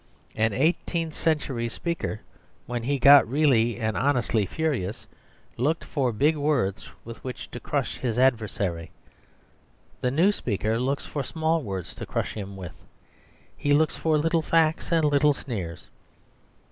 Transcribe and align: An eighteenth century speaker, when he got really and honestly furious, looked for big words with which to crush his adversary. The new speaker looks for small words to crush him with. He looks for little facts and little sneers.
An 0.35 0.51
eighteenth 0.51 1.13
century 1.13 1.69
speaker, 1.69 2.21
when 2.65 2.81
he 2.81 2.97
got 2.97 3.27
really 3.29 3.77
and 3.79 3.95
honestly 3.95 4.47
furious, 4.47 5.05
looked 5.57 5.83
for 5.85 6.11
big 6.11 6.35
words 6.35 6.89
with 7.05 7.23
which 7.23 7.51
to 7.51 7.59
crush 7.59 7.97
his 7.99 8.17
adversary. 8.17 8.89
The 10.01 10.09
new 10.09 10.31
speaker 10.31 10.79
looks 10.79 11.05
for 11.05 11.21
small 11.21 11.61
words 11.61 11.93
to 11.93 12.07
crush 12.07 12.33
him 12.33 12.57
with. 12.57 12.73
He 13.55 13.73
looks 13.75 13.95
for 13.95 14.17
little 14.17 14.41
facts 14.41 14.91
and 14.91 15.05
little 15.05 15.33
sneers. 15.33 15.87